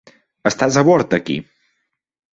[0.51, 1.39] Estàs a bord aquí.